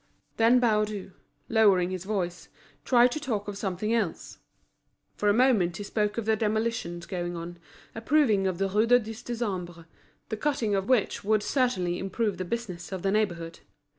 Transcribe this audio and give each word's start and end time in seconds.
Then 0.37 0.59
Baudu, 0.59 1.11
lowering 1.47 1.91
his 1.91 2.05
voice, 2.05 2.49
tried 2.83 3.11
to 3.11 3.19
talk 3.19 3.47
of 3.47 3.55
something 3.55 3.93
else. 3.93 4.39
For 5.15 5.29
a 5.29 5.31
moment 5.31 5.77
he 5.77 5.83
spoke 5.83 6.17
of 6.17 6.25
the 6.25 6.35
demolitions 6.35 7.05
going 7.05 7.35
on, 7.35 7.59
approving 7.93 8.47
of 8.47 8.57
the 8.57 8.67
Rue 8.69 8.87
du 8.87 8.97
Dix 8.97 9.21
Décembre, 9.21 9.85
the 10.29 10.37
cutting 10.37 10.73
of 10.73 10.89
which 10.89 11.23
would 11.23 11.43
certainly 11.43 11.99
improve 11.99 12.39
the 12.39 12.45
business 12.45 12.91
of 12.91 13.03
the 13.03 13.11
neighbourhood. 13.11 13.59